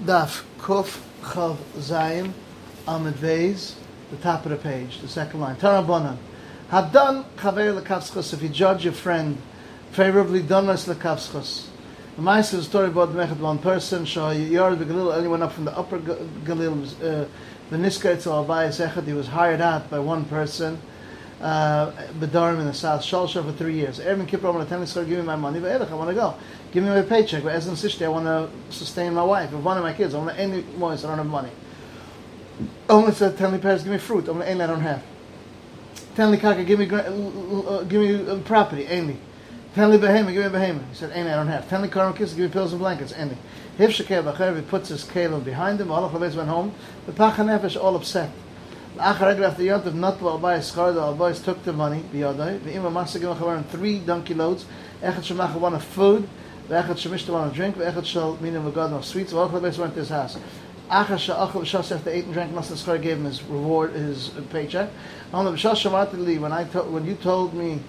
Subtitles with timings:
[0.00, 2.32] Daf Kuf Chav Zayin
[2.86, 3.74] Amud Beis,
[4.10, 5.56] the top of the page, the second line.
[5.56, 6.16] Tarabonan.
[6.70, 9.40] Hadan Chaver Lekavschus, if you judge your friend
[9.92, 11.66] favorably, Donas Lekavschus.
[12.16, 15.52] The Mice is a story about Mechat, one person, Shah Yard Galil, only went up
[15.52, 17.26] from the upper Galil, uh,
[17.70, 20.80] the Niskar to Abayas Echad, he was hired out by one person,
[21.42, 23.98] uh, Bedarim in the south, Shalsha for three years.
[23.98, 26.34] Ermin Kippur, I'm going to give me my money, but I want to go.
[26.70, 29.52] Give me my paycheck, but as an Sishti, I want to sustain my wife.
[29.52, 31.50] If one of my kids, I want to any more, I don't have money.
[32.88, 34.28] Only said, tell me parents, give me fruit.
[34.28, 35.02] I'm going to I don't have.
[36.14, 39.16] Tell me kaka, give me, uh, give me uh, property, Amy.
[39.74, 40.86] Tell me behema, give me behema.
[40.90, 41.68] He said, Amy, I don't have.
[41.68, 43.36] Tell me karam kiss, give me pills and blankets, Amy.
[43.78, 46.74] Hif shekeh b'acher, he puts his kalim behind him, all of the went home.
[47.06, 48.30] The pachan nefesh all upset.
[48.98, 53.98] After Yontav, not to Albayis Schar, the Albayis took the money, v'ima masagim achavar, three
[53.98, 54.66] donkey loads,
[55.02, 56.28] echad shemach one of food,
[56.68, 60.00] v'echad shemishta one of drink, v'echad shal minim v'gad of sweets, of the went to
[60.00, 60.36] his house.
[60.90, 64.90] Achar sha'achal v'shas after ate and drank, Nasa Schar gave him his reward, his paycheck.
[65.32, 67.80] On the when I told, when you told me,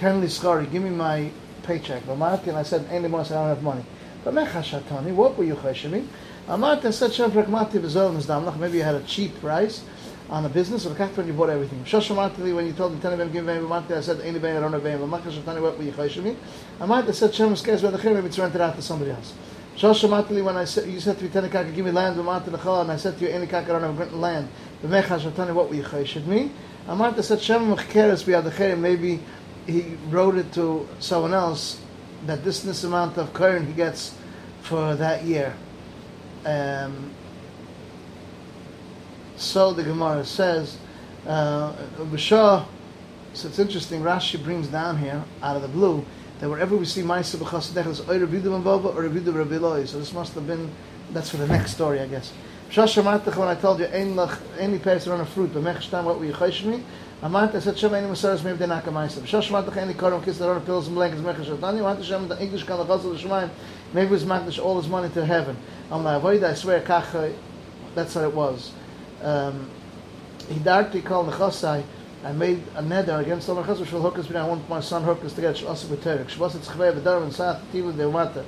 [0.00, 1.30] ten li Schari, give me my
[1.62, 2.02] paycheck.
[2.02, 3.84] V'marti, and I said, ain't more, I don't have money.
[4.24, 6.04] But mecha shatani, what were you cheshimi?
[6.48, 9.84] Amarti said, shem pragmati v'zol nizdamlach, maybe you had a cheap price,
[10.30, 11.82] on a business, or when you bought everything.
[11.84, 13.54] Shoshamatli, when you told me, Tanabim, give me
[13.94, 16.36] I said, Any I don't have Bain, but Makash, Tani, what were you Chayshimi?
[16.80, 19.32] I might have said, Shem, Skez, by the Chim, it's rented out to somebody else.
[19.76, 22.82] Shoshamatli, when I said, you said to me, Tanakaka, give me land, Matli, the Chal,
[22.82, 24.48] and I said to you, Any Kaka, I don't have land,
[24.82, 26.50] the Mechash, Tani, what were you Chayshimi?
[26.86, 29.20] I might have said, Shem, Mechkeres, we had the Chim, maybe
[29.66, 31.80] he wrote it to someone else,
[32.26, 34.14] that this, this amount of current he gets
[34.60, 35.54] for that year.
[36.44, 37.12] Um,
[39.38, 40.76] so the Gemara says,
[41.26, 41.72] uh,
[42.08, 42.66] so
[43.32, 46.04] it's interesting, Rashi brings down here, out of the blue,
[46.40, 50.34] that wherever we see Maisa b'chasadech, it's or Revidu or Revidu Rabbi So this must
[50.34, 50.70] have been,
[51.12, 52.32] that's for the next story, I guess.
[52.70, 56.32] Shashamatach, when I told you, any person on a fruit, but mechshtam, what were you
[56.32, 56.82] chayshmi?
[57.22, 59.20] Amant, I said, Shem, any masaras, they're not Maisa.
[59.20, 62.78] Shashamatach, any karam, kiss, they're on pills and blankets, mechashatani, want Hashem, the English kan,
[62.78, 63.50] the chazal, the shemaim,
[63.92, 65.56] maybe it was makdish all his money to heaven.
[65.92, 67.34] I'm like, I swear, kach,
[67.94, 68.72] that's what it was
[69.22, 69.70] um,
[70.62, 71.84] directly called Nechasai
[72.24, 75.40] I made a neder against Omer Chesed Shul Hukas I want my son Hukas to
[75.40, 76.26] get Shlosa B'Terek.
[76.26, 78.44] Shvos It's Chvei B'Darim and Sat Tivu De Umata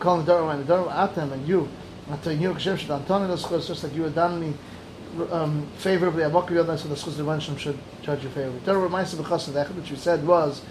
[0.00, 1.68] calling the Darim and the Darim Atem and you
[2.10, 4.54] Ata Yin Kashem Shad Antoni L'Schos just like you had done me
[5.30, 8.58] um, favorably Abok Yodai so the Schos Devanshem should judge you favorably.
[8.60, 10.62] Darim Remaisa B'Chased Echad which you said was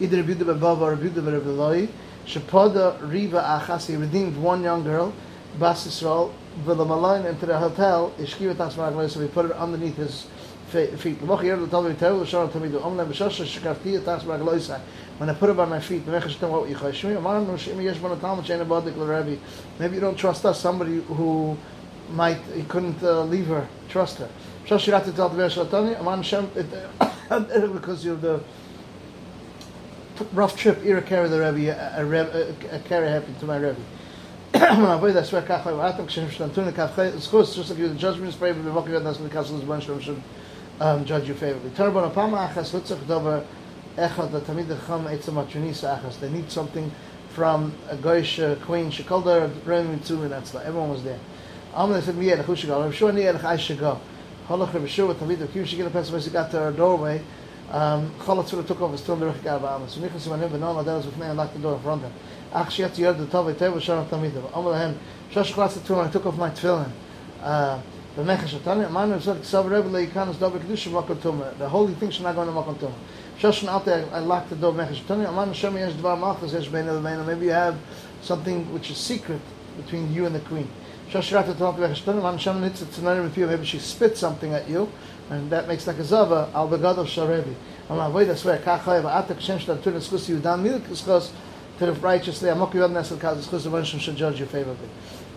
[0.00, 1.88] either Rebuda B'Bava or Rebuda B'Reviloi
[2.24, 5.12] Shepoda Riva Achas he redeemed one young girl
[5.58, 6.32] Bas Yisrael
[6.64, 10.26] v'lamaline into the hotel, ishkiva tasmaraglois, so we put it underneath his
[10.68, 11.20] feet.
[11.22, 11.30] When
[15.30, 16.06] I put it on my feet,
[19.78, 21.56] maybe you don't trust us, somebody who
[22.10, 24.28] might, he couldn't uh, leave her, trust her.
[27.72, 28.42] Because you're the
[30.32, 33.80] rough trip, Ira carry the Rebbe, a, a, a, a carry happened to my Rebbe.
[37.96, 39.64] Judgment is favorable the castle is
[40.02, 40.20] should
[40.80, 41.70] um, judge you favorably.
[41.70, 42.12] Tamid
[46.20, 46.90] they need something
[47.30, 48.90] from a goyish uh, queen.
[48.90, 51.20] She called her bring to and that's like everyone was there.
[51.74, 52.82] Am said me who should go?
[52.82, 54.00] I'm sure ni I should go.
[54.48, 57.22] Halach reb shua tamid the queen she get a she got to her doorway
[57.70, 61.18] um khalat took off his turn the rechgav am so nichas know that was with
[61.18, 62.18] me and locked the door in front of him
[62.54, 64.94] ach shiat yod tov etev shon tamidim amol lahem
[65.30, 66.90] shosh klas tu I took off my tefillin
[67.42, 67.78] uh
[68.16, 71.68] the mechash tani man was like sav reb le ikanas dov kedush makol tum the
[71.68, 72.94] holy thing should not go in the makol tum
[73.38, 76.88] shosh not I locked the door mechash tani man shem yesh dvar machas yesh bein
[76.88, 77.76] el maybe you have
[78.22, 79.42] something which is secret
[79.76, 80.68] between you and the queen
[81.10, 82.96] the
[83.36, 84.90] maybe she spits something at you
[85.30, 87.54] and that makes like a zava al begadav sharevi
[87.90, 91.30] I'm avoid that's where kachai va atak shem shtar tun eskus you dan milk eskus
[91.78, 92.50] to the righteously.
[92.50, 94.88] Going to because it's because the should judge you favorably.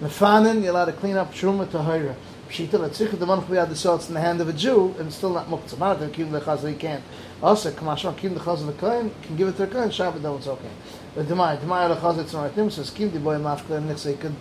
[0.00, 2.14] Mefanin, you're allowed to clean up truma to hira.
[2.48, 5.12] Pshita letzich the one who had the swords in the hand of a Jew and
[5.12, 5.78] still not muktzah.
[5.78, 7.02] Not that kim lechaz he can't.
[7.42, 9.90] Also, kamashon kim lechaz the kohen can give it to a kohen.
[9.90, 10.70] Shabbat though it's okay.
[11.14, 12.70] But demai demai lechaz it's not him.
[12.70, 14.34] Says kim the boy mafka and nixay could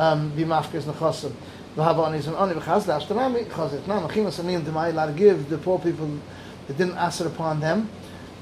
[0.00, 1.32] um, be mafkas nechasim.
[1.76, 3.86] V'hava anis and oni v'chaz lashtanami chaz it.
[3.86, 6.18] Now machim asanim demai allowed to give the poor people
[6.66, 7.88] that didn't ask it upon them.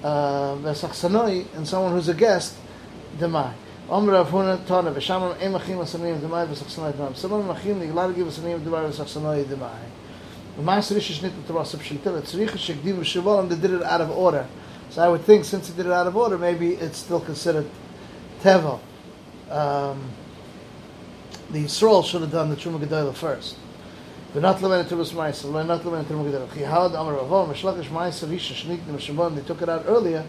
[0.03, 2.55] Uh, and someone who's a guest
[3.19, 3.53] demai.
[3.91, 7.13] Omer Rav Huna Tana v'shamam em achim asanim demai v'sachsanoi demai.
[7.15, 9.81] Samam achim niglar give asanim demai v'sachsanoi demai.
[10.57, 12.19] The Ma'aser Ish is knit to Rosh Pshita.
[12.19, 14.47] It's Tzrich Shekdim v'Shaval and they did it out of order.
[14.91, 17.69] So I would think since he did it out of order, maybe it's still considered
[18.43, 18.81] Tevel.
[19.51, 20.11] Um,
[21.51, 23.57] the Yisrael should have done the Truma Gedoyla first.
[24.35, 26.49] Learning Tumas Ma'isa, they're not learning Truma Gedoyla.
[26.49, 30.25] Chihad Amar Ravon, Meshlakish Ma'isa, Visha Shnik, Meshabon, they took it out earlier,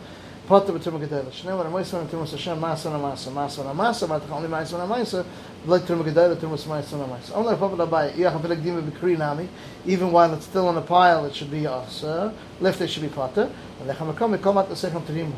[0.48, 1.30] Potter b'Truma Gedoyla.
[1.32, 4.78] Shnei what Amoysa and Trumas Hashem, Ma'asa na Ma'asa, Ma'asa na Ma'asa, Ma'atach only Ma'isa
[4.78, 5.26] na Ma'isa,
[5.66, 7.36] like Truma Gedoyla, Trumas Ma'isa na Ma'isa.
[7.36, 9.50] Only Papa Labai, Yacham Pelek Dima B'Kri Nami,
[9.86, 13.10] even while it's still on a pile, it should be Asa, left it should be
[13.10, 13.52] Potter,
[13.82, 15.34] and Lechem Akom, Mekom At Nesechem Terimu.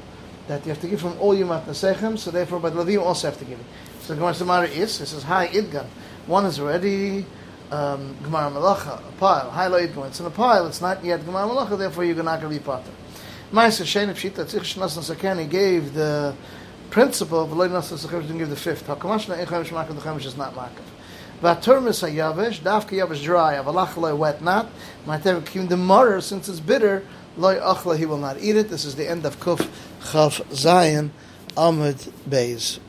[0.47, 3.01] That you have to give from all your Mat Nesechem, so therefore by the Levim
[3.01, 3.65] also have to give it.
[4.11, 5.85] So Gemara Samara is, it says, Hi Idgan.
[6.27, 7.25] One is already
[7.71, 9.49] um, Gemara Malacha, a pile.
[9.51, 10.07] Hi Lo Idgan.
[10.07, 12.61] It's in a pile, it's not yet Gemara Malacha, therefore you're not going to be
[12.61, 12.91] Potter.
[13.53, 16.35] Ma'aser Shein Pshita Tzich Shnas Nasaken, he gave the
[16.89, 18.85] principle of Lo Nas Nasaken, didn't give the fifth.
[18.85, 20.83] Hakamash Na Echem Shmakav the Chemish is not Makav.
[21.41, 24.67] Vaturmis hayavesh, dafka yavesh dry, avalach loy wet not.
[25.07, 27.05] Ma'atev kim the murder, since it's bitter,
[27.37, 28.67] loy achla, he will not eat it.
[28.67, 29.69] This is the end of Kuf
[30.11, 31.13] Chaf Zion,
[31.55, 32.79] Amud Beis.